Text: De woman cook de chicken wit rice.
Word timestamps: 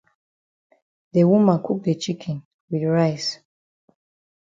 De 1.13 1.21
woman 1.29 1.59
cook 1.65 1.81
de 1.85 1.93
chicken 2.03 2.37
wit 2.69 2.85
rice. 2.95 3.29